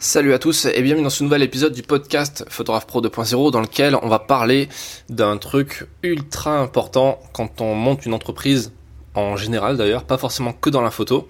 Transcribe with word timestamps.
Salut 0.00 0.32
à 0.32 0.38
tous 0.38 0.66
et 0.66 0.80
bienvenue 0.80 1.02
dans 1.02 1.10
ce 1.10 1.24
nouvel 1.24 1.42
épisode 1.42 1.72
du 1.72 1.82
podcast 1.82 2.44
Photographe 2.48 2.86
Pro 2.86 3.02
2.0 3.02 3.50
dans 3.50 3.60
lequel 3.60 3.96
on 4.00 4.06
va 4.08 4.20
parler 4.20 4.68
d'un 5.08 5.38
truc 5.38 5.88
ultra 6.04 6.60
important 6.60 7.18
quand 7.32 7.60
on 7.60 7.74
monte 7.74 8.06
une 8.06 8.14
entreprise 8.14 8.70
en 9.14 9.36
général 9.36 9.76
d'ailleurs, 9.76 10.04
pas 10.04 10.16
forcément 10.16 10.52
que 10.52 10.70
dans 10.70 10.82
la 10.82 10.92
photo, 10.92 11.26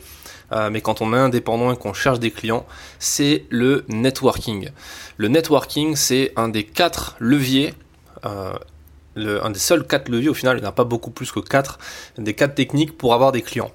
euh, 0.53 0.69
mais 0.69 0.83
quand 0.83 1.01
on 1.01 1.15
est 1.15 1.19
indépendant 1.19 1.73
et 1.73 1.79
qu'on 1.79 1.95
cherche 1.95 2.21
des 2.21 2.31
clients, 2.31 2.67
c'est 2.99 3.47
le 3.49 3.87
networking. 3.89 4.69
Le 5.17 5.29
networking, 5.29 5.97
c'est 5.97 6.35
un 6.37 6.51
des 6.51 6.65
quatre 6.65 7.17
leviers 7.21 7.73
euh, 8.27 8.53
un 9.17 9.51
des 9.51 9.59
seuls 9.59 9.87
quatre 9.87 10.09
leviers 10.09 10.29
au 10.29 10.35
final, 10.35 10.59
il 10.59 10.61
n'y 10.61 10.67
en 10.67 10.71
a 10.71 10.73
pas 10.73 10.85
beaucoup 10.85 11.11
plus 11.11 11.33
que 11.33 11.41
quatre, 11.41 11.79
des 12.19 12.35
quatre 12.35 12.55
techniques 12.55 12.97
pour 12.97 13.15
avoir 13.15 13.33
des 13.33 13.43
clients. 13.43 13.73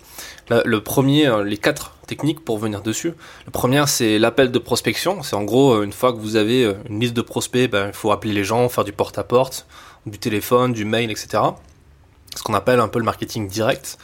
Le, 0.50 0.80
premier, 0.80 1.28
euh, 1.28 1.44
les 1.44 1.58
quatre 1.58 1.96
techniques 2.08 2.44
pour 2.44 2.58
venir 2.58 2.82
dessus. 2.82 3.14
Le 3.46 3.52
premier, 3.52 3.84
c'est 3.88 4.20
l'appel 4.20 4.52
de 4.52 4.60
prospection. 4.60 5.24
C'est 5.24 5.36
en 5.36 5.44
gros, 5.44 5.74
euh, 5.74 5.84
une 5.84 5.94
fois 5.94 6.14
que 6.14 6.18
vous 6.18 6.36
avez 6.36 6.66
euh, 6.66 6.74
une 6.90 7.00
liste 7.00 7.14
de 7.14 7.22
prospects, 7.22 7.70
ben, 7.70 7.88
il 7.88 7.94
faut 7.94 8.12
appeler 8.12 8.34
les 8.34 8.44
gens, 8.44 8.68
faire 8.70 8.84
du 8.84 8.94
porte-à-porte, 8.94 9.66
du 10.06 10.20
téléphone, 10.20 10.74
du 10.74 10.86
mail, 10.86 11.12
etc. 11.12 11.44
Ce 12.36 12.42
qu'on 12.44 12.54
appelle 12.54 12.80
un 12.80 12.88
peu 12.88 13.00
le 13.00 13.06
marketing 13.06 13.48
direct. 13.48 13.98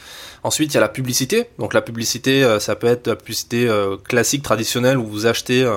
Ensuite, 0.43 0.71
il 0.71 0.75
y 0.75 0.77
a 0.77 0.81
la 0.81 0.89
publicité. 0.89 1.49
Donc 1.57 1.73
la 1.73 1.81
publicité, 1.81 2.57
ça 2.59 2.75
peut 2.75 2.87
être 2.87 3.07
la 3.07 3.15
publicité 3.15 3.67
classique, 4.07 4.43
traditionnelle, 4.43 4.99
où 4.99 5.07
vous 5.07 5.25
achetez 5.25 5.67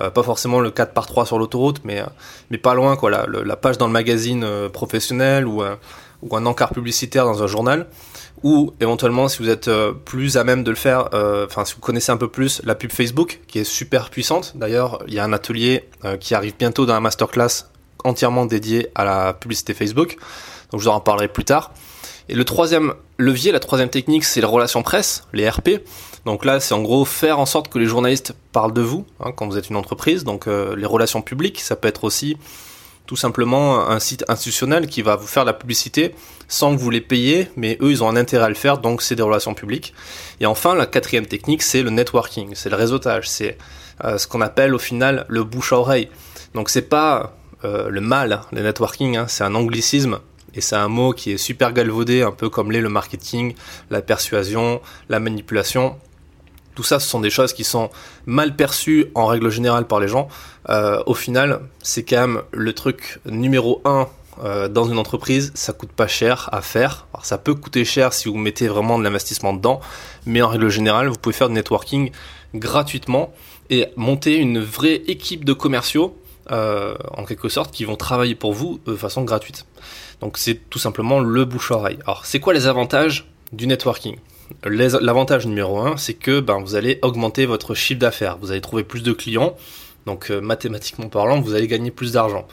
euh, 0.00 0.10
pas 0.10 0.22
forcément 0.22 0.60
le 0.60 0.70
4 0.70 0.94
par 0.94 1.06
3 1.06 1.26
sur 1.26 1.38
l'autoroute, 1.38 1.82
mais, 1.84 2.00
euh, 2.00 2.06
mais 2.50 2.56
pas 2.56 2.74
loin, 2.74 2.96
quoi, 2.96 3.10
la, 3.10 3.26
la 3.26 3.56
page 3.56 3.76
dans 3.76 3.86
le 3.86 3.92
magazine 3.92 4.42
euh, 4.42 4.68
professionnel 4.70 5.46
ou, 5.46 5.62
ou 6.22 6.36
un 6.36 6.46
encart 6.46 6.72
publicitaire 6.72 7.24
dans 7.24 7.42
un 7.42 7.46
journal 7.46 7.88
ou 8.42 8.72
éventuellement 8.80 9.28
si 9.28 9.38
vous 9.38 9.48
êtes 9.48 9.70
plus 10.04 10.36
à 10.36 10.44
même 10.44 10.64
de 10.64 10.70
le 10.70 10.76
faire, 10.76 11.08
enfin 11.46 11.64
si 11.64 11.74
vous 11.74 11.80
connaissez 11.80 12.10
un 12.10 12.16
peu 12.16 12.28
plus 12.28 12.60
la 12.64 12.74
pub 12.74 12.90
Facebook 12.90 13.40
qui 13.46 13.60
est 13.60 13.64
super 13.64 14.10
puissante. 14.10 14.52
D'ailleurs, 14.56 15.02
il 15.06 15.14
y 15.14 15.20
a 15.20 15.24
un 15.24 15.32
atelier 15.32 15.88
qui 16.18 16.34
arrive 16.34 16.54
bientôt 16.58 16.84
dans 16.84 16.94
la 16.94 17.00
masterclass 17.00 17.66
entièrement 18.04 18.46
dédié 18.46 18.88
à 18.94 19.04
la 19.04 19.32
publicité 19.32 19.74
Facebook. 19.74 20.16
Donc 20.70 20.80
je 20.80 20.88
vous 20.88 20.94
en 20.94 21.00
parlerai 21.00 21.28
plus 21.28 21.44
tard. 21.44 21.72
Et 22.28 22.34
le 22.34 22.44
troisième 22.44 22.94
levier, 23.18 23.52
la 23.52 23.60
troisième 23.60 23.88
technique, 23.88 24.24
c'est 24.24 24.40
les 24.40 24.46
relations 24.46 24.82
presse, 24.82 25.24
les 25.32 25.48
RP. 25.48 25.82
Donc 26.24 26.44
là, 26.44 26.60
c'est 26.60 26.74
en 26.74 26.82
gros 26.82 27.04
faire 27.04 27.38
en 27.38 27.46
sorte 27.46 27.68
que 27.68 27.78
les 27.78 27.86
journalistes 27.86 28.32
parlent 28.52 28.72
de 28.72 28.80
vous 28.80 29.04
hein, 29.20 29.32
quand 29.32 29.46
vous 29.46 29.58
êtes 29.58 29.70
une 29.70 29.76
entreprise. 29.76 30.24
Donc 30.24 30.46
euh, 30.46 30.76
les 30.76 30.86
relations 30.86 31.20
publiques, 31.20 31.60
ça 31.60 31.76
peut 31.76 31.88
être 31.88 32.04
aussi 32.04 32.36
tout 33.06 33.16
simplement 33.16 33.88
un 33.88 33.98
site 33.98 34.24
institutionnel 34.28 34.86
qui 34.86 35.02
va 35.02 35.16
vous 35.16 35.26
faire 35.26 35.44
la 35.44 35.52
publicité 35.52 36.14
sans 36.48 36.74
que 36.74 36.80
vous 36.80 36.90
les 36.90 37.00
payiez, 37.00 37.48
mais 37.56 37.78
eux, 37.80 37.90
ils 37.90 38.04
ont 38.04 38.08
un 38.08 38.16
intérêt 38.16 38.44
à 38.44 38.48
le 38.48 38.54
faire, 38.54 38.78
donc 38.78 39.02
c'est 39.02 39.16
des 39.16 39.22
relations 39.22 39.54
publiques. 39.54 39.94
Et 40.40 40.46
enfin, 40.46 40.74
la 40.74 40.86
quatrième 40.86 41.26
technique, 41.26 41.62
c'est 41.62 41.82
le 41.82 41.90
networking, 41.90 42.50
c'est 42.54 42.68
le 42.68 42.76
réseautage, 42.76 43.28
c'est 43.28 43.58
euh, 44.04 44.18
ce 44.18 44.26
qu'on 44.26 44.40
appelle 44.40 44.74
au 44.74 44.78
final 44.78 45.26
le 45.28 45.44
bouche 45.44 45.72
à 45.72 45.78
oreille. 45.78 46.08
Donc 46.54 46.68
c'est 46.68 46.82
pas 46.82 47.36
euh, 47.64 47.88
le 47.88 48.00
mal, 48.00 48.42
le 48.52 48.62
networking, 48.62 49.16
hein, 49.16 49.26
c'est 49.28 49.44
un 49.44 49.54
anglicisme 49.54 50.18
et 50.54 50.60
c'est 50.60 50.76
un 50.76 50.88
mot 50.88 51.12
qui 51.12 51.32
est 51.32 51.38
super 51.38 51.72
galvaudé, 51.72 52.22
un 52.22 52.32
peu 52.32 52.50
comme 52.50 52.70
l'est 52.72 52.80
le 52.80 52.88
marketing, 52.88 53.54
la 53.90 54.02
persuasion, 54.02 54.80
la 55.08 55.20
manipulation. 55.20 55.96
Tout 56.74 56.82
ça, 56.82 57.00
ce 57.00 57.08
sont 57.08 57.20
des 57.20 57.30
choses 57.30 57.52
qui 57.52 57.64
sont 57.64 57.90
mal 58.26 58.56
perçues 58.56 59.06
en 59.14 59.26
règle 59.26 59.50
générale 59.50 59.86
par 59.86 60.00
les 60.00 60.08
gens. 60.08 60.28
Euh, 60.68 61.02
au 61.06 61.14
final, 61.14 61.60
c'est 61.82 62.02
quand 62.02 62.20
même 62.20 62.42
le 62.52 62.72
truc 62.72 63.18
numéro 63.26 63.82
un 63.84 64.08
euh, 64.42 64.68
dans 64.68 64.84
une 64.84 64.98
entreprise. 64.98 65.52
Ça 65.54 65.74
coûte 65.74 65.92
pas 65.92 66.06
cher 66.06 66.48
à 66.52 66.62
faire. 66.62 67.06
Alors, 67.12 67.26
ça 67.26 67.36
peut 67.36 67.54
coûter 67.54 67.84
cher 67.84 68.14
si 68.14 68.28
vous 68.28 68.36
mettez 68.36 68.66
vraiment 68.68 68.98
de 68.98 69.04
l'investissement 69.04 69.52
dedans, 69.52 69.80
mais 70.24 70.40
en 70.40 70.48
règle 70.48 70.70
générale, 70.70 71.08
vous 71.08 71.18
pouvez 71.18 71.34
faire 71.34 71.48
du 71.48 71.54
networking 71.54 72.10
gratuitement 72.54 73.32
et 73.68 73.88
monter 73.96 74.36
une 74.36 74.60
vraie 74.60 75.02
équipe 75.06 75.44
de 75.44 75.52
commerciaux, 75.52 76.16
euh, 76.50 76.94
en 77.14 77.24
quelque 77.24 77.50
sorte, 77.50 77.74
qui 77.74 77.84
vont 77.84 77.96
travailler 77.96 78.34
pour 78.34 78.54
vous 78.54 78.80
de 78.86 78.96
façon 78.96 79.22
gratuite. 79.22 79.66
Donc, 80.20 80.38
c'est 80.38 80.54
tout 80.70 80.78
simplement 80.78 81.20
le 81.20 81.44
bouche-oreille. 81.44 81.98
Alors, 82.04 82.24
c'est 82.24 82.40
quoi 82.40 82.54
les 82.54 82.66
avantages 82.66 83.28
du 83.52 83.66
networking? 83.66 84.16
L'avantage 84.64 85.46
numéro 85.46 85.78
un, 85.78 85.96
c'est 85.96 86.14
que 86.14 86.40
ben, 86.40 86.60
vous 86.60 86.74
allez 86.74 86.98
augmenter 87.02 87.46
votre 87.46 87.74
chiffre 87.74 88.00
d'affaires. 88.00 88.38
Vous 88.38 88.50
allez 88.50 88.60
trouver 88.60 88.84
plus 88.84 89.02
de 89.02 89.12
clients. 89.12 89.56
Donc 90.06 90.30
euh, 90.30 90.40
mathématiquement 90.40 91.08
parlant, 91.08 91.40
vous 91.40 91.54
allez 91.54 91.68
gagner 91.68 91.90
plus 91.90 92.12
d'argent. 92.12 92.46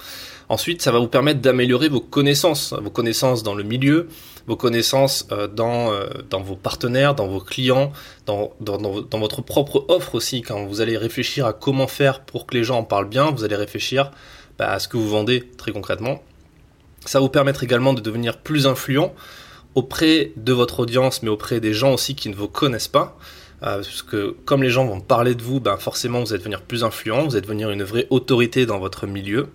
Ensuite, 0.50 0.82
ça 0.82 0.92
va 0.92 1.00
vous 1.00 1.08
permettre 1.08 1.42
d'améliorer 1.42 1.90
vos 1.90 2.02
connaissances, 2.02 2.74
vos 2.74 2.90
connaissances 2.90 3.44
dans 3.44 3.54
le 3.54 3.64
milieu, 3.64 4.08
vos 4.48 4.56
connaissances 4.56 5.28
euh, 5.32 5.48
dans, 5.48 5.92
euh, 5.92 6.08
dans 6.30 6.42
vos 6.42 6.56
partenaires, 6.56 7.14
dans 7.14 7.28
vos 7.28 7.40
clients, 7.40 7.92
dans, 8.26 8.52
dans, 8.60 8.78
dans, 8.78 9.20
votre 9.20 9.42
propre 9.42 9.86
offre 9.90 10.16
aussi. 10.16 10.42
Quand 10.42 10.66
vous 10.66 10.82
allez 10.82 10.98
réfléchir 10.98 11.46
à 11.46 11.54
comment 11.54 11.88
faire 11.88 12.22
pour 12.22 12.48
que 12.48 12.56
les 12.56 12.64
gens 12.64 12.80
en 12.80 12.84
parlent 12.84 13.10
bien, 13.10 13.32
vous 13.32 13.44
allez 13.44 13.56
réfléchir 13.56 14.12
bah, 14.58 14.72
à 14.72 14.80
ce 14.80 14.88
que 14.88 14.98
vous 14.98 15.10
vendez 15.10 15.48
très 15.58 15.72
concrètement. 15.72 16.22
Ça 17.06 17.20
va 17.20 17.24
vous 17.24 17.30
permettre 17.30 17.64
également 17.64 17.94
de 17.94 18.02
devenir 18.02 18.38
plus 18.38 18.68
influent 18.68 19.14
auprès 19.76 20.32
de 20.36 20.54
votre 20.54 20.82
audience, 20.82 21.24
mais 21.24 21.30
auprès 21.30 21.60
des 21.60 21.74
gens 21.74 21.94
aussi 21.94 22.16
qui 22.16 22.30
ne 22.30 22.36
vous 22.36 22.48
connaissent 22.48 22.88
pas. 22.88 23.18
Euh, 23.62 23.76
parce 23.76 24.02
que 24.02 24.36
comme 24.46 24.64
les 24.64 24.70
gens 24.70 24.86
vont 24.86 25.02
parler 25.02 25.36
de 25.36 25.42
vous, 25.42 25.60
ben 25.60 25.78
forcément 25.78 26.22
vous 26.22 26.32
allez 26.32 26.40
devenir 26.40 26.62
plus 26.62 26.84
influent, 26.84 27.26
vous 27.26 27.36
allez 27.36 27.42
devenir 27.42 27.70
une 27.70 27.84
vraie 27.84 28.08
autorité 28.10 28.66
dans 28.66 28.80
votre 28.80 29.06
milieu. 29.06 29.48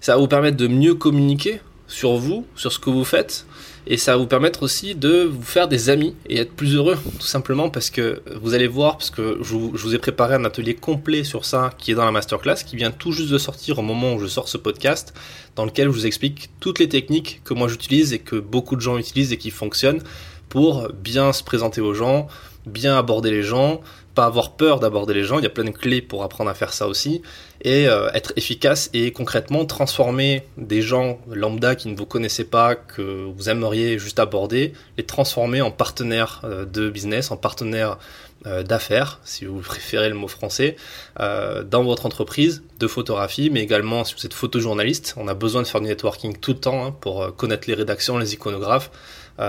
Ça 0.00 0.14
va 0.14 0.18
vous 0.18 0.28
permettre 0.28 0.56
de 0.56 0.66
mieux 0.66 0.94
communiquer 0.94 1.60
sur 1.86 2.16
vous, 2.16 2.44
sur 2.56 2.72
ce 2.72 2.78
que 2.78 2.90
vous 2.90 3.04
faites, 3.04 3.46
et 3.86 3.96
ça 3.96 4.12
va 4.12 4.18
vous 4.18 4.26
permettre 4.26 4.62
aussi 4.62 4.94
de 4.94 5.22
vous 5.22 5.42
faire 5.42 5.68
des 5.68 5.90
amis 5.90 6.14
et 6.28 6.38
être 6.38 6.52
plus 6.52 6.74
heureux, 6.74 6.98
tout 7.20 7.26
simplement 7.26 7.70
parce 7.70 7.90
que 7.90 8.20
vous 8.40 8.54
allez 8.54 8.66
voir, 8.66 8.98
parce 8.98 9.10
que 9.10 9.38
je 9.42 9.54
vous, 9.54 9.94
ai 9.94 9.98
préparé 9.98 10.34
un 10.34 10.44
atelier 10.44 10.74
complet 10.74 11.22
sur 11.22 11.44
ça 11.44 11.72
qui 11.78 11.92
est 11.92 11.94
dans 11.94 12.04
la 12.04 12.10
masterclass, 12.10 12.56
qui 12.66 12.76
vient 12.76 12.90
tout 12.90 13.12
juste 13.12 13.30
de 13.30 13.38
sortir 13.38 13.78
au 13.78 13.82
moment 13.82 14.14
où 14.14 14.18
je 14.18 14.26
sors 14.26 14.48
ce 14.48 14.58
podcast, 14.58 15.14
dans 15.54 15.64
lequel 15.64 15.86
je 15.86 15.92
vous 15.92 16.06
explique 16.06 16.50
toutes 16.58 16.80
les 16.80 16.88
techniques 16.88 17.40
que 17.44 17.54
moi 17.54 17.68
j'utilise 17.68 18.12
et 18.12 18.18
que 18.18 18.36
beaucoup 18.36 18.74
de 18.74 18.80
gens 18.80 18.98
utilisent 18.98 19.32
et 19.32 19.38
qui 19.38 19.50
fonctionnent 19.50 20.02
pour 20.48 20.88
bien 20.92 21.32
se 21.32 21.44
présenter 21.44 21.80
aux 21.80 21.94
gens, 21.94 22.26
bien 22.66 22.96
aborder 22.96 23.30
les 23.30 23.42
gens, 23.42 23.80
pas 24.16 24.24
avoir 24.24 24.52
peur 24.52 24.80
d'aborder 24.80 25.14
les 25.14 25.24
gens, 25.24 25.38
il 25.38 25.44
y 25.44 25.46
a 25.46 25.50
plein 25.50 25.64
de 25.64 25.70
clés 25.70 26.00
pour 26.00 26.24
apprendre 26.24 26.50
à 26.50 26.54
faire 26.54 26.72
ça 26.72 26.88
aussi, 26.88 27.20
et 27.60 27.86
euh, 27.86 28.10
être 28.14 28.32
efficace 28.36 28.88
et 28.94 29.12
concrètement 29.12 29.66
transformer 29.66 30.42
des 30.56 30.80
gens 30.80 31.20
lambda 31.30 31.76
qui 31.76 31.88
ne 31.88 31.96
vous 31.96 32.06
connaissaient 32.06 32.44
pas, 32.44 32.74
que 32.74 33.26
vous 33.26 33.50
aimeriez 33.50 33.98
juste 33.98 34.18
aborder, 34.18 34.72
les 34.96 35.04
transformer 35.04 35.60
en 35.60 35.70
partenaires 35.70 36.40
euh, 36.44 36.64
de 36.64 36.88
business, 36.88 37.30
en 37.30 37.36
partenaires 37.36 37.98
euh, 38.46 38.62
d'affaires, 38.62 39.20
si 39.22 39.44
vous 39.44 39.60
préférez 39.60 40.08
le 40.08 40.14
mot 40.14 40.28
français, 40.28 40.76
dans 41.18 41.84
votre 41.84 42.06
entreprise 42.06 42.62
de 42.80 42.86
photographie, 42.86 43.50
mais 43.50 43.60
également 43.60 44.04
si 44.04 44.14
vous 44.14 44.24
êtes 44.24 44.34
photojournaliste, 44.34 45.14
on 45.18 45.28
a 45.28 45.34
besoin 45.34 45.60
de 45.60 45.66
faire 45.66 45.82
du 45.82 45.88
networking 45.88 46.38
tout 46.38 46.52
le 46.52 46.58
temps 46.58 46.86
hein, 46.86 46.96
pour 47.00 47.36
connaître 47.36 47.68
les 47.68 47.74
rédactions, 47.74 48.16
les 48.16 48.32
iconographes. 48.32 48.90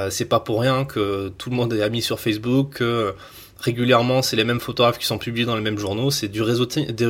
c'est 0.09 0.25
pas 0.25 0.39
pour 0.39 0.61
rien 0.61 0.83
que 0.85 1.29
tout 1.37 1.49
le 1.49 1.55
monde 1.55 1.73
est 1.73 1.81
ami 1.81 2.01
sur 2.01 2.19
Facebook, 2.19 2.81
régulièrement, 3.59 4.21
c'est 4.21 4.35
les 4.35 4.43
mêmes 4.43 4.59
photographes 4.59 4.97
qui 4.97 5.05
sont 5.05 5.17
publiés 5.17 5.45
dans 5.45 5.55
les 5.55 5.61
mêmes 5.61 5.77
journaux. 5.77 6.11
C'est 6.11 6.27
du, 6.27 6.41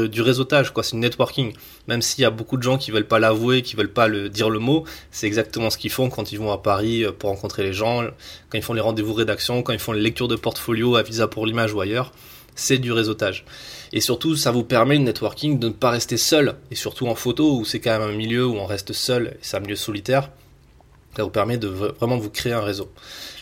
du 0.10 0.22
réseautage, 0.22 0.72
quoi. 0.72 0.84
C'est 0.84 0.96
du 0.96 1.02
networking. 1.02 1.54
Même 1.88 2.02
s'il 2.02 2.22
y 2.22 2.26
a 2.26 2.30
beaucoup 2.30 2.58
de 2.58 2.64
gens 2.64 2.78
qui 2.78 2.92
veulent 2.92 3.08
pas 3.08 3.20
l'avouer, 3.20 3.62
qui 3.62 3.76
veulent 3.76 3.92
pas 3.92 4.08
le 4.08 4.30
dire 4.30 4.50
le 4.50 4.60
mot, 4.60 4.86
c'est 5.12 5.28
exactement 5.28 5.70
ce 5.70 5.78
qu'ils 5.78 5.92
font 5.92 6.10
quand 6.10 6.32
ils 6.32 6.40
vont 6.40 6.52
à 6.52 6.58
Paris 6.58 7.04
euh, 7.04 7.12
pour 7.12 7.30
rencontrer 7.30 7.64
les 7.64 7.74
gens, 7.74 8.04
quand 8.50 8.58
ils 8.58 8.64
font 8.64 8.74
les 8.74 8.82
rendez-vous 8.82 9.14
rédaction, 9.14 9.64
quand 9.64 9.74
ils 9.74 9.80
font 9.80 9.92
les 9.92 10.02
lectures 10.02 10.28
de 10.28 10.36
portfolio 10.36 10.96
à 10.96 11.04
Visa 11.04 11.28
pour 11.28 11.46
l'image 11.46 11.74
ou 11.74 11.82
ailleurs. 11.82 12.12
C'est 12.56 12.80
du 12.80 12.92
réseautage. 12.92 13.46
Et 13.94 14.02
surtout, 14.02 14.36
ça 14.36 14.52
vous 14.52 14.64
permet 14.64 14.98
le 14.98 15.04
networking 15.04 15.60
de 15.60 15.68
ne 15.68 15.74
pas 15.74 15.92
rester 15.92 16.18
seul. 16.18 16.56
Et 16.72 16.76
surtout 16.76 17.08
en 17.08 17.14
photo, 17.14 17.60
où 17.60 17.66
c'est 17.66 17.80
quand 17.80 18.00
même 18.00 18.10
un 18.10 18.14
milieu 18.14 18.48
où 18.48 18.56
on 18.56 18.66
reste 18.66 18.94
seul, 18.94 19.38
c'est 19.42 19.58
un 19.58 19.60
milieu 19.60 19.76
solitaire. 19.76 20.32
Ça 21.18 21.24
vous 21.24 21.32
permet 21.32 21.58
de 21.58 21.68
vraiment 21.68 22.20
vous 22.20 22.30
créer 22.30 22.54
un 22.54 22.62
réseau. 22.62 22.92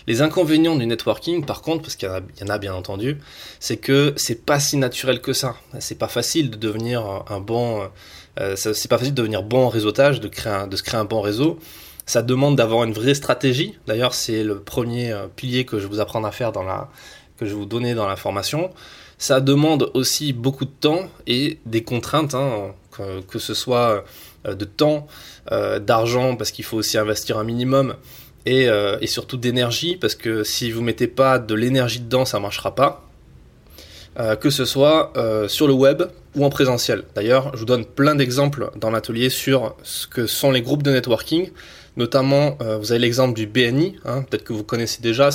Les 0.08 0.22
inconvénients 0.22 0.78
du 0.78 0.86
networking, 0.86 1.44
par 1.44 1.62
contre, 1.62 1.81
parce 1.81 1.97
qu'il 1.97 2.08
y, 2.08 2.44
en 2.44 2.47
a 2.47 2.58
bien 2.58 2.74
entendu, 2.74 3.18
c'est 3.59 3.75
que 3.75 4.13
c'est 4.16 4.46
pas 4.46 4.62
si 4.62 4.78
naturel 4.78 5.19
que 5.19 5.34
ça. 5.34 5.58
C'est 5.80 5.97
pas 5.97 6.08
facile 6.08 6.52
de 6.52 6.56
devenir 6.56 7.03
un 7.28 7.41
bon, 7.41 7.90
euh, 8.40 8.55
c'est 8.55 8.88
pas 8.88 8.97
facile 8.97 9.14
de 9.14 9.22
devenir 9.22 9.44
bon 9.44 9.66
en 9.66 9.67
réseautage, 9.67 10.22
de 10.22 10.29
créer, 10.29 10.67
de 10.70 10.76
se 10.78 10.84
créer 10.84 11.02
un 11.02 11.03
bon 11.03 11.20
réseau. 11.20 11.59
Ça 12.05 12.22
demande 12.22 12.55
d'avoir 12.55 12.85
une 12.85 12.94
vraie 12.94 13.14
stratégie. 13.14 13.78
D'ailleurs, 13.88 14.14
c'est 14.14 14.46
le 14.46 14.61
premier 14.61 15.11
euh, 15.11 15.28
pilier 15.28 15.66
que 15.66 15.78
je 15.78 15.88
vous 15.88 15.99
apprends 15.99 16.23
à 16.23 16.32
faire 16.32 16.53
dans 16.53 16.64
la, 16.64 16.90
que 17.38 17.46
je 17.46 17.49
vais 17.49 17.58
vous 17.58 17.66
donner 17.66 17.94
dans 17.94 18.08
la 18.08 18.16
formation. 18.16 18.72
Ça 19.17 19.41
demande 19.41 19.91
aussi 19.96 20.32
beaucoup 20.32 20.64
de 20.64 20.72
temps 20.79 21.09
et 21.28 21.59
des 21.66 21.84
contraintes, 21.84 22.35
hein, 22.35 22.73
que, 22.96 23.22
que, 23.22 23.40
ce 23.40 23.53
soit 23.53 24.06
euh, 24.47 24.56
de 24.56 24.66
temps, 24.66 25.08
d'argent, 25.52 26.36
parce 26.36 26.52
qu'il 26.52 26.66
faut 26.66 26.78
aussi 26.78 26.97
investir 26.97 27.38
un 27.38 27.44
minimum, 27.44 27.96
euh, 28.47 28.97
et, 29.02 29.08
surtout 29.08 29.38
d'énergie, 29.38 29.97
parce 29.97 30.14
que 30.14 30.44
si 30.44 30.72
vous 30.72 30.82
mettez 30.82 31.08
pas 31.08 31.40
de 31.40 31.56
l'énergie 31.56 32.00
dedans, 32.00 32.26
ça 32.26 32.40
marchera 32.40 32.76
pas. 32.76 33.02
Euh, 34.18 34.36
que 34.38 34.50
ce 34.50 34.64
soit 34.64 35.12
euh, 35.18 35.50
sur 35.50 35.68
le 35.68 35.74
web 35.74 36.03
ou 36.36 36.46
en 36.46 36.50
présentiel. 36.50 37.03
D'ailleurs, 37.16 37.52
je 37.53 37.59
vous 37.59 37.66
donne 37.66 37.86
plein 37.86 38.16
d'exemples 38.16 38.70
dans 38.78 38.90
l'atelier 38.90 39.30
sur 39.30 39.76
ce 39.84 40.08
que 40.08 40.26
sont 40.26 40.52
les 40.52 40.62
groupes 40.62 40.84
de 40.84 40.92
networking. 40.92 41.50
Notamment, 41.97 42.58
vous 42.59 42.92
avez 42.92 43.00
l'exemple 43.00 43.34
du 43.34 43.47
BNI, 43.47 43.96
hein, 44.03 44.24
peut-être 44.24 44.44
que 44.44 44.52
vous 44.52 44.66
connaissez 44.66 45.02
déjà, 45.02 45.30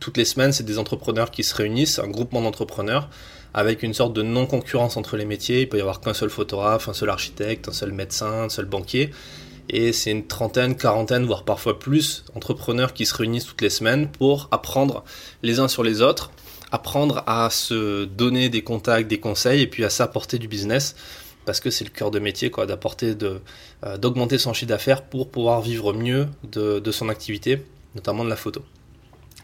toutes 0.00 0.18
les 0.18 0.26
semaines, 0.26 0.52
c'est 0.52 0.64
des 0.64 0.78
entrepreneurs 0.78 1.30
qui 1.30 1.44
se 1.44 1.54
réunissent, 1.54 1.98
un 1.98 2.08
groupement 2.08 2.42
d'entrepreneurs, 2.42 3.08
avec 3.54 3.82
une 3.82 3.94
sorte 3.94 4.12
de 4.12 4.22
non-concurrence 4.22 4.96
entre 4.96 5.16
les 5.16 5.24
métiers. 5.24 5.62
Il 5.62 5.68
peut 5.68 5.78
y 5.78 5.80
avoir 5.80 6.00
qu'un 6.00 6.14
seul 6.14 6.30
photographe, 6.30 6.88
un 6.88 6.92
seul 6.92 7.10
architecte, 7.10 7.68
un 7.68 7.72
seul 7.72 7.92
médecin, 7.92 8.44
un 8.44 8.48
seul 8.48 8.64
banquier. 8.64 9.10
Et 9.68 9.92
c'est 9.92 10.10
une 10.10 10.26
trentaine, 10.26 10.76
quarantaine, 10.76 11.24
voire 11.24 11.44
parfois 11.44 11.78
plus 11.78 12.24
entrepreneurs 12.34 12.92
qui 12.92 13.06
se 13.06 13.14
réunissent 13.14 13.46
toutes 13.46 13.60
les 13.60 13.70
semaines 13.70 14.08
pour 14.08 14.48
apprendre 14.50 15.04
les 15.42 15.60
uns 15.60 15.68
sur 15.68 15.82
les 15.82 16.02
autres, 16.02 16.30
apprendre 16.72 17.22
à 17.26 17.48
se 17.50 18.04
donner 18.04 18.48
des 18.48 18.62
contacts, 18.62 19.08
des 19.08 19.20
conseils 19.20 19.62
et 19.62 19.66
puis 19.66 19.84
à 19.84 19.90
s'apporter 19.90 20.38
du 20.38 20.48
business 20.48 20.94
parce 21.44 21.60
que 21.60 21.70
c'est 21.70 21.84
le 21.84 21.90
cœur 21.90 22.10
de 22.10 22.18
métier 22.18 22.50
quoi, 22.50 22.66
d'apporter 22.66 23.14
de, 23.14 23.40
euh, 23.84 23.96
d'augmenter 23.98 24.38
son 24.38 24.52
chiffre 24.52 24.68
d'affaires 24.68 25.02
pour 25.02 25.30
pouvoir 25.30 25.60
vivre 25.60 25.92
mieux 25.92 26.28
de, 26.44 26.78
de 26.78 26.92
son 26.92 27.08
activité, 27.08 27.62
notamment 27.94 28.24
de 28.24 28.30
la 28.30 28.36
photo. 28.36 28.62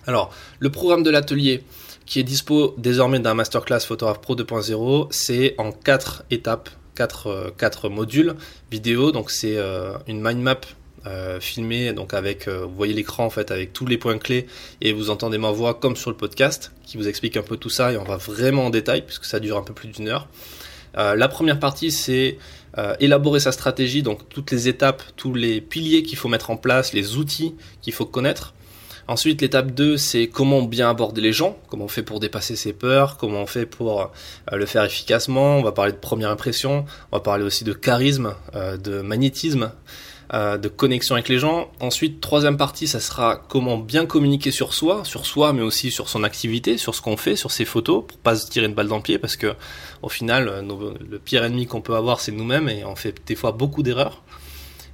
Alors, 0.08 0.30
le 0.58 0.70
programme 0.70 1.02
de 1.02 1.10
l'atelier 1.10 1.62
qui 2.06 2.18
est 2.18 2.22
dispo 2.22 2.74
désormais 2.78 3.20
d'un 3.20 3.34
masterclass 3.34 3.80
photographe 3.80 4.22
pro 4.22 4.34
2.0, 4.34 5.08
c'est 5.10 5.54
en 5.58 5.70
quatre 5.70 6.22
étapes, 6.30 6.70
quatre, 6.94 7.26
euh, 7.26 7.88
modules 7.90 8.34
vidéo. 8.70 9.12
Donc 9.12 9.30
c'est 9.30 9.58
euh, 9.58 9.92
une 10.06 10.22
mind 10.22 10.40
map 10.40 10.60
euh, 11.04 11.38
filmée, 11.40 11.92
donc 11.92 12.14
avec, 12.14 12.48
vous 12.48 12.74
voyez 12.74 12.94
l'écran 12.94 13.26
en 13.26 13.30
fait 13.30 13.50
avec 13.50 13.74
tous 13.74 13.84
les 13.84 13.98
points 13.98 14.16
clés 14.16 14.46
et 14.80 14.94
vous 14.94 15.10
entendez 15.10 15.36
ma 15.36 15.50
voix 15.50 15.74
comme 15.74 15.94
sur 15.94 16.10
le 16.10 16.16
podcast 16.16 16.72
qui 16.84 16.96
vous 16.96 17.06
explique 17.06 17.36
un 17.36 17.42
peu 17.42 17.58
tout 17.58 17.68
ça 17.68 17.92
et 17.92 17.98
on 17.98 18.04
va 18.04 18.16
vraiment 18.16 18.64
en 18.64 18.70
détail 18.70 19.02
puisque 19.02 19.26
ça 19.26 19.40
dure 19.40 19.58
un 19.58 19.62
peu 19.62 19.74
plus 19.74 19.88
d'une 19.88 20.08
heure. 20.08 20.26
la 20.94 21.28
première 21.28 21.60
partie 21.60 21.90
c'est 21.92 22.38
élaborer 22.98 23.40
sa 23.40 23.52
stratégie, 23.52 24.02
donc 24.02 24.26
toutes 24.30 24.50
les 24.50 24.68
étapes, 24.68 25.02
tous 25.16 25.34
les 25.34 25.60
piliers 25.60 26.02
qu'il 26.02 26.16
faut 26.16 26.28
mettre 26.28 26.50
en 26.50 26.56
place, 26.56 26.94
les 26.94 27.16
outils 27.16 27.54
qu'il 27.82 27.92
faut 27.92 28.06
connaître. 28.06 28.54
Ensuite, 29.08 29.40
l'étape 29.40 29.70
2, 29.70 29.96
c'est 29.96 30.26
comment 30.26 30.60
bien 30.60 30.90
aborder 30.90 31.22
les 31.22 31.32
gens, 31.32 31.56
comment 31.68 31.86
on 31.86 31.88
fait 31.88 32.02
pour 32.02 32.20
dépasser 32.20 32.56
ses 32.56 32.74
peurs, 32.74 33.16
comment 33.16 33.40
on 33.40 33.46
fait 33.46 33.64
pour 33.64 34.02
euh, 34.02 34.56
le 34.56 34.66
faire 34.66 34.84
efficacement. 34.84 35.56
On 35.56 35.62
va 35.62 35.72
parler 35.72 35.92
de 35.92 35.96
première 35.96 36.28
impression, 36.28 36.84
on 37.10 37.16
va 37.16 37.20
parler 37.20 37.42
aussi 37.42 37.64
de 37.64 37.72
charisme, 37.72 38.34
euh, 38.54 38.76
de 38.76 39.00
magnétisme, 39.00 39.72
euh, 40.34 40.58
de 40.58 40.68
connexion 40.68 41.14
avec 41.14 41.30
les 41.30 41.38
gens. 41.38 41.70
Ensuite, 41.80 42.20
troisième 42.20 42.58
partie, 42.58 42.86
ça 42.86 43.00
sera 43.00 43.42
comment 43.48 43.78
bien 43.78 44.04
communiquer 44.04 44.50
sur 44.50 44.74
soi, 44.74 45.06
sur 45.06 45.24
soi, 45.24 45.54
mais 45.54 45.62
aussi 45.62 45.90
sur 45.90 46.10
son 46.10 46.22
activité, 46.22 46.76
sur 46.76 46.94
ce 46.94 47.00
qu'on 47.00 47.16
fait, 47.16 47.34
sur 47.34 47.50
ses 47.50 47.64
photos, 47.64 48.04
pour 48.06 48.18
pas 48.18 48.36
se 48.36 48.50
tirer 48.50 48.66
une 48.66 48.74
balle 48.74 48.88
dans 48.88 48.96
le 48.96 49.02
pied, 49.02 49.18
parce 49.18 49.36
que 49.36 49.54
au 50.02 50.10
final, 50.10 50.66
le 51.10 51.18
pire 51.18 51.44
ennemi 51.44 51.66
qu'on 51.66 51.80
peut 51.80 51.96
avoir, 51.96 52.20
c'est 52.20 52.32
nous-mêmes, 52.32 52.68
et 52.68 52.84
on 52.84 52.94
fait 52.94 53.14
des 53.26 53.36
fois 53.36 53.52
beaucoup 53.52 53.82
d'erreurs. 53.82 54.22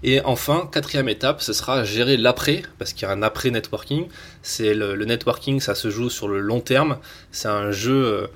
Et 0.06 0.20
enfin, 0.20 0.68
quatrième 0.70 1.08
étape, 1.08 1.40
ce 1.40 1.54
sera 1.54 1.82
gérer 1.82 2.18
l'après, 2.18 2.62
parce 2.78 2.92
qu'il 2.92 3.08
y 3.08 3.10
a 3.10 3.14
un 3.14 3.22
après 3.22 3.50
networking. 3.50 4.06
C'est 4.42 4.74
le, 4.74 5.02
networking, 5.02 5.60
ça 5.60 5.74
se 5.74 5.88
joue 5.88 6.10
sur 6.10 6.28
le 6.28 6.40
long 6.40 6.60
terme. 6.60 6.98
C'est 7.32 7.48
un 7.48 7.72
jeu, 7.72 8.04
euh, 8.04 8.26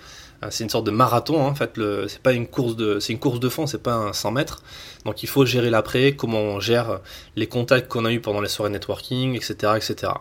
c'est 0.49 0.65
une 0.65 0.71
sorte 0.71 0.87
de 0.87 0.91
marathon. 0.91 1.43
Hein. 1.43 1.51
en 1.51 1.55
fait, 1.55 1.79
c'est 2.09 2.23
pas 2.23 2.33
une 2.33 2.47
course 2.47 2.75
de, 2.75 3.01
c'est 3.01 3.13
une 3.13 3.19
course 3.19 3.39
de 3.39 3.51
fond, 3.51 3.67
c'est 3.67 3.83
pas 3.83 3.93
un 3.93 4.15
100 4.15 4.31
mètres. 4.31 4.63
Donc 5.05 5.23
il 5.23 5.29
faut 5.29 5.45
gérer 5.45 5.69
l'après, 5.69 6.13
comment 6.13 6.41
on 6.41 6.59
gère 6.59 7.01
les 7.37 7.49
contacts 7.49 7.89
qu'on 7.89 8.07
a 8.07 8.13
eu 8.13 8.21
pendant 8.21 8.41
les 8.41 8.49
soirées 8.49 8.73
networking, 8.73 9.35
etc., 9.37 9.75
etc. 9.77 10.13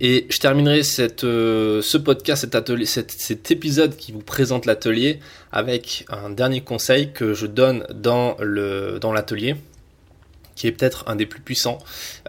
Et 0.00 0.26
je 0.28 0.38
terminerai 0.38 0.82
euh, 1.24 1.80
ce 1.80 1.96
podcast, 1.96 2.42
cet, 2.42 2.54
atelier, 2.54 2.84
cet, 2.84 3.50
épisode 3.50 3.96
qui 3.96 4.12
vous 4.12 4.20
présente 4.20 4.66
l'atelier 4.66 5.20
avec 5.50 6.04
un 6.10 6.28
dernier 6.28 6.60
conseil 6.60 7.12
que 7.12 7.32
je 7.32 7.46
donne 7.46 7.86
dans 7.94 8.36
l'atelier. 8.38 9.54
Dans 9.54 9.71
qui 10.54 10.66
est 10.66 10.72
peut-être 10.72 11.04
un 11.06 11.16
des 11.16 11.26
plus 11.26 11.40
puissants, 11.40 11.78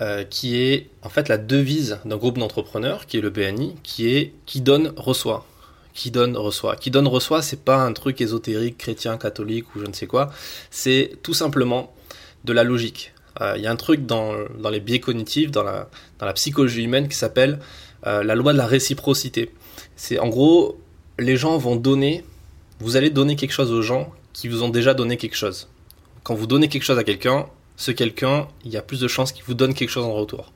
euh, 0.02 0.24
qui 0.24 0.58
est 0.58 0.90
en 1.02 1.10
fait 1.10 1.28
la 1.30 1.38
devise 1.38 2.00
d'un 2.06 2.18
groupe 2.18 2.38
d'entrepreneurs, 2.38 3.06
qui 3.06 3.18
est 3.18 3.22
le 3.22 3.30
BNI, 3.30 3.76
qui 3.84 4.16
est 4.16 4.34
qui 4.46 4.62
donne 4.62 4.94
reçoit. 4.98 5.46
Qui 5.94 6.10
donne 6.10 6.36
reçoit. 6.36 6.76
Qui 6.76 6.90
donne 6.90 7.08
reçoit, 7.08 7.42
c'est 7.42 7.64
pas 7.64 7.78
un 7.78 7.94
truc 7.94 8.20
ésotérique, 8.22 8.78
chrétien, 8.78 9.18
catholique 9.18 9.76
ou 9.76 9.80
je 9.80 9.86
ne 9.86 9.94
sais 9.94 10.08
quoi. 10.08 10.32
C'est 10.72 11.18
tout 11.22 11.36
simplement 11.36 11.94
de 12.46 12.54
la 12.54 12.64
logique. 12.64 13.14
Euh, 13.42 13.54
il 13.58 13.64
y 13.64 13.68
a 13.68 13.72
un 13.72 13.76
truc 13.76 14.06
dans, 14.06 14.34
dans 14.60 14.70
les 14.70 14.80
biais 14.80 15.00
cognitifs, 15.00 15.52
dans 15.52 15.64
la, 15.64 15.90
dans 16.20 16.26
la 16.26 16.34
psychologie 16.34 16.84
humaine 16.84 17.08
qui 17.08 17.18
s'appelle 17.18 17.60
euh, 18.06 18.24
la 18.24 18.36
loi 18.36 18.54
de 18.54 18.58
la 18.58 18.66
réciprocité. 18.66 19.52
C'est 19.96 20.20
en 20.20 20.28
gros, 20.28 20.80
les 21.20 21.38
gens 21.38 21.58
vont 21.58 21.76
donner, 21.76 22.24
vous 22.80 22.96
allez 22.96 23.10
donner 23.10 23.36
quelque 23.36 23.52
chose 23.52 23.72
aux 23.72 23.82
gens 23.82 24.12
qui 24.34 24.48
vous 24.48 24.64
ont 24.64 24.70
déjà 24.70 24.94
donné 24.94 25.18
quelque 25.18 25.36
chose. 25.36 25.70
Quand 26.24 26.36
vous 26.36 26.48
donnez 26.48 26.70
quelque 26.70 26.84
chose 26.84 26.98
à 26.98 27.04
quelqu'un, 27.04 27.48
ce 27.76 27.92
quelqu'un, 27.92 28.48
il 28.66 28.72
y 28.72 28.78
a 28.78 28.82
plus 28.82 29.00
de 29.00 29.08
chances 29.08 29.32
qu'il 29.32 29.44
vous 29.44 29.54
donne 29.54 29.74
quelque 29.74 29.90
chose 29.90 30.06
en 30.06 30.14
retour. 30.14 30.54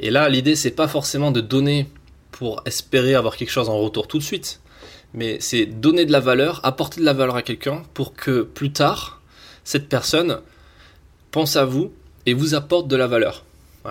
Et 0.00 0.10
là, 0.10 0.28
l'idée, 0.28 0.56
c'est 0.56 0.70
pas 0.70 0.88
forcément 0.88 1.30
de 1.30 1.40
donner 1.40 1.88
pour 2.30 2.62
espérer 2.64 3.14
avoir 3.14 3.36
quelque 3.36 3.50
chose 3.50 3.68
en 3.68 3.78
retour 3.78 4.08
tout 4.08 4.18
de 4.18 4.22
suite, 4.22 4.60
mais 5.14 5.38
c'est 5.40 5.66
donner 5.66 6.04
de 6.04 6.12
la 6.12 6.20
valeur, 6.20 6.60
apporter 6.64 7.00
de 7.00 7.06
la 7.06 7.12
valeur 7.12 7.36
à 7.36 7.42
quelqu'un 7.42 7.82
pour 7.94 8.14
que 8.14 8.42
plus 8.42 8.72
tard, 8.72 9.20
cette 9.64 9.88
personne 9.88 10.40
pense 11.30 11.56
à 11.56 11.64
vous 11.64 11.92
et 12.26 12.34
vous 12.34 12.54
apporte 12.54 12.88
de 12.88 12.96
la 12.96 13.06
valeur. 13.06 13.44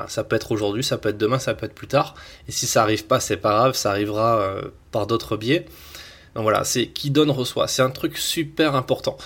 ça 0.07 0.23
peut 0.23 0.35
être 0.35 0.51
aujourd'hui, 0.51 0.83
ça 0.83 0.97
peut 0.97 1.09
être 1.09 1.17
demain, 1.17 1.39
ça 1.39 1.53
peut 1.53 1.65
être 1.65 1.75
plus 1.75 1.87
tard. 1.87 2.15
Et 2.47 2.51
si 2.51 2.65
ça 2.65 2.81
arrive 2.81 3.05
pas, 3.05 3.19
c'est 3.19 3.37
pas 3.37 3.51
grave, 3.51 3.73
ça 3.73 3.91
arrivera 3.91 4.41
euh, 4.41 4.61
par 4.91 5.07
d'autres 5.07 5.37
biais. 5.37 5.65
Donc 6.35 6.43
voilà, 6.43 6.63
c'est 6.63 6.87
qui 6.87 7.11
donne 7.11 7.29
reçoit. 7.29 7.67
C'est 7.67 7.81
un 7.81 7.89
truc 7.89 8.17
super 8.17 8.75
important. 8.75 9.17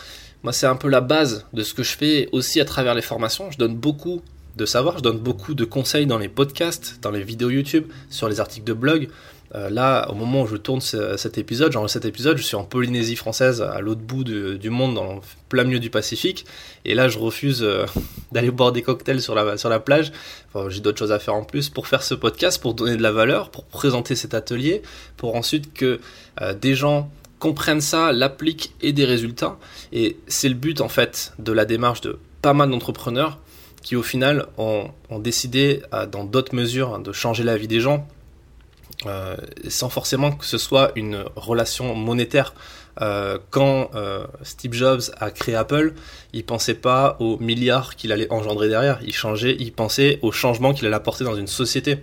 Moi, 0.46 0.54
c'est 0.54 0.68
un 0.68 0.76
peu 0.76 0.90
la 0.90 1.02
base 1.02 1.48
de 1.54 1.64
ce 1.64 1.74
que 1.74 1.82
je 1.82 1.98
fais 1.98 2.30
aussi 2.32 2.62
à 2.62 2.66
travers 2.66 2.94
les 2.94 3.02
formations. 3.02 3.50
Je 3.50 3.58
donne 3.58 3.76
beaucoup 3.76 4.22
de 4.56 4.68
savoir, 4.68 5.00
je 5.00 5.02
donne 5.02 5.18
beaucoup 5.18 5.56
de 5.56 5.66
conseils 5.66 6.06
dans 6.06 6.20
les 6.20 6.30
podcasts, 6.30 7.00
dans 7.02 7.10
les 7.10 7.24
vidéos 7.24 7.50
YouTube, 7.50 7.88
sur 8.12 8.30
les 8.30 8.40
articles 8.40 8.64
de 8.64 8.74
blog. 8.74 9.10
Euh, 9.56 9.72
là, 9.72 10.08
au 10.12 10.14
moment 10.14 10.44
où 10.44 10.48
je 10.48 10.58
tourne 10.58 10.82
cet 10.82 11.40
épisode, 11.40 11.72
genre 11.72 11.90
cet 11.90 12.06
épisode, 12.06 12.38
je 12.38 12.44
suis 12.44 12.56
en 12.56 12.64
Polynésie 12.64 13.16
française, 13.16 13.60
à 13.60 13.80
l'autre 13.82 14.02
bout 14.02 14.24
du 14.24 14.70
monde, 14.70 14.94
dans 14.94 15.16
le 15.16 15.22
plein 15.50 15.64
milieu 15.64 15.80
du 15.80 15.90
Pacifique. 15.90 16.46
Et 16.86 16.94
là, 16.94 17.08
je 17.08 17.18
refuse 17.18 17.64
euh, 17.64 17.88
d'aller 18.32 18.52
boire 18.52 18.72
des 18.72 18.84
cocktails 18.84 19.24
sur 19.24 19.34
la, 19.34 19.80
plage. 19.80 20.12
J'ai 20.70 20.80
d'autres 20.80 21.00
choses 21.00 21.12
à 21.12 21.18
faire 21.18 21.34
en 21.34 21.44
plus 21.44 21.70
pour 21.70 21.88
faire 21.88 22.04
ce 22.04 22.14
podcast, 22.14 22.62
pour 22.62 22.76
donner 22.76 22.98
de 22.98 23.02
la 23.02 23.12
valeur, 23.12 23.50
pour 23.50 23.64
présenter 23.64 24.16
cet 24.16 24.36
atelier, 24.36 24.84
pour 25.18 25.36
ensuite 25.36 25.74
que 25.74 26.00
euh, 26.40 26.54
des 26.54 26.76
gens 26.76 27.10
comprennent 27.40 27.82
ça, 27.82 28.12
l'appliquent 28.12 28.74
et 28.82 28.94
des 28.94 29.06
résultats. 29.06 29.58
Et 29.92 30.18
c'est 30.28 30.50
le 30.50 30.56
but 30.56 30.82
en 30.82 30.90
fait 30.90 31.34
de 31.40 31.52
la 31.52 31.66
démarche 31.66 32.02
de 32.02 32.18
pas 32.42 32.54
mal 32.54 32.70
d'entrepreneurs 32.70 33.40
qui 33.82 33.96
au 33.96 34.04
final 34.04 34.48
ont, 34.58 34.90
décidé 35.20 35.84
dans 36.12 36.24
d'autres 36.24 36.56
mesures 36.56 36.98
de 36.98 37.12
changer 37.12 37.44
la 37.44 37.56
vie 37.56 37.68
des 37.68 37.80
gens 37.80 38.08
euh, 39.06 39.36
sans 39.68 39.90
forcément 39.90 40.32
que 40.32 40.46
ce 40.46 40.58
soit 40.58 40.92
une 40.96 41.26
relation 41.36 41.94
monétaire. 41.94 42.54
Euh, 43.02 43.38
quand 43.52 43.92
euh, 43.94 44.26
Steve 44.42 44.74
Jobs 44.74 45.02
a 45.20 45.30
créé 45.30 45.54
Apple, 45.54 45.94
il 46.34 46.46
pensait 46.46 46.76
pas 46.76 47.18
aux 47.20 47.38
milliards 47.38 47.96
qu'il 47.96 48.12
allait 48.12 48.32
engendrer 48.32 48.70
derrière, 48.70 49.00
il 49.06 49.14
changeait, 49.14 49.58
il 49.60 49.74
pensait 49.74 50.18
au 50.22 50.32
changement 50.32 50.74
qu'il 50.74 50.88
allait 50.88 50.96
apporter 50.96 51.24
dans 51.24 51.36
une 51.36 51.48
société. 51.48 51.98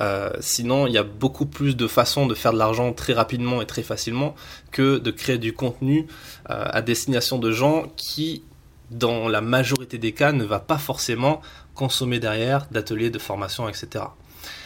Euh, 0.00 0.30
sinon, 0.40 0.86
il 0.86 0.92
y 0.92 0.98
a 0.98 1.02
beaucoup 1.02 1.46
plus 1.46 1.76
de 1.76 1.86
façons 1.86 2.26
de 2.26 2.34
faire 2.34 2.52
de 2.52 2.58
l'argent 2.58 2.92
très 2.92 3.12
rapidement 3.12 3.62
et 3.62 3.66
très 3.66 3.82
facilement 3.82 4.34
que 4.70 4.98
de 4.98 5.10
créer 5.10 5.38
du 5.38 5.52
contenu 5.52 6.06
euh, 6.50 6.64
à 6.70 6.82
destination 6.82 7.38
de 7.38 7.50
gens 7.50 7.84
qui, 7.96 8.42
dans 8.90 9.28
la 9.28 9.40
majorité 9.40 9.98
des 9.98 10.12
cas, 10.12 10.32
ne 10.32 10.44
va 10.44 10.58
pas 10.58 10.78
forcément 10.78 11.40
consommer 11.74 12.18
derrière 12.18 12.66
d'ateliers 12.70 13.10
de 13.10 13.18
formation, 13.18 13.68
etc. 13.68 13.86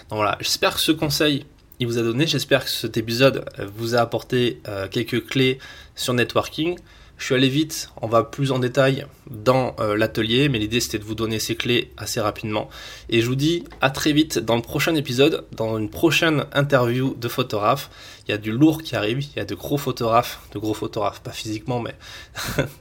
Donc 0.09 0.17
voilà, 0.17 0.37
j'espère 0.41 0.75
que 0.75 0.81
ce 0.81 0.93
conseil 0.93 1.45
il 1.81 1.87
vous 1.87 1.99
a 1.99 2.03
donné, 2.03 2.27
j'espère 2.27 2.65
que 2.65 2.71
cet 2.71 2.97
épisode 2.97 3.45
vous 3.77 3.95
a 3.95 4.01
apporté 4.01 4.61
euh, 4.67 4.89
quelques 4.89 5.25
clés 5.27 5.59
sur 5.95 6.13
networking. 6.13 6.77
Je 7.19 7.25
suis 7.25 7.35
allé 7.35 7.49
vite, 7.49 7.91
on 8.01 8.07
va 8.07 8.23
plus 8.23 8.53
en 8.53 8.61
détail 8.61 9.05
dans 9.29 9.75
euh, 9.81 9.97
l'atelier, 9.97 10.49
mais 10.49 10.61
l'idée 10.61 10.79
c'était 10.79 11.01
de 11.01 11.05
vous 11.05 11.17
donner 11.17 11.41
ces 11.41 11.57
clés 11.57 11.93
assez 11.97 12.21
rapidement. 12.21 12.71
Et 13.11 13.21
je 13.21 13.27
vous 13.27 13.35
dis 13.35 13.65
à 13.81 13.91
très 13.91 14.13
vite 14.13 14.39
dans 14.39 14.55
le 14.55 14.63
prochain 14.63 14.95
épisode, 14.95 15.45
dans 15.51 15.79
une 15.79 15.91
prochaine 15.91 16.47
interview 16.53 17.17
de 17.17 17.27
photographe. 17.27 17.91
Il 18.27 18.31
y 18.31 18.35
a 18.35 18.39
du 18.39 18.53
lourd 18.53 18.83
qui 18.83 18.95
arrive, 18.95 19.21
il 19.21 19.37
y 19.37 19.41
a 19.41 19.45
de 19.45 19.57
gros 19.57 19.79
photographes, 19.79 20.41
de 20.53 20.61
gros 20.61 20.75
photographes, 20.75 21.21
pas 21.21 21.33
physiquement, 21.33 21.81
mais 21.81 21.97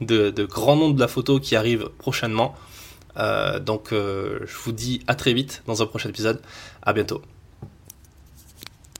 de, 0.00 0.44
grands 0.44 0.76
noms 0.76 0.90
de 0.90 1.00
la 1.00 1.08
photo 1.08 1.40
qui 1.40 1.56
arrivent 1.56 1.90
prochainement. 1.98 2.54
Euh, 3.16 3.58
donc 3.58 3.92
euh, 3.92 4.38
je 4.46 4.56
vous 4.56 4.72
dis 4.72 5.00
à 5.08 5.16
très 5.16 5.32
vite 5.32 5.64
dans 5.66 5.82
un 5.82 5.86
prochain 5.86 6.10
épisode. 6.10 6.40
À 6.82 6.92
bientôt. 6.92 7.22